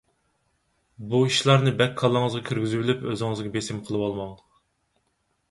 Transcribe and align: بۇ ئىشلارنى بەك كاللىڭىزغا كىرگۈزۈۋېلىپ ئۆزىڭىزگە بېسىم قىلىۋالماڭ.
بۇ 1.11 1.19
ئىشلارنى 1.27 1.73
بەك 1.81 1.93
كاللىڭىزغا 1.99 2.41
كىرگۈزۈۋېلىپ 2.49 3.05
ئۆزىڭىزگە 3.11 3.53
بېسىم 3.59 3.85
قىلىۋالماڭ. 3.91 4.35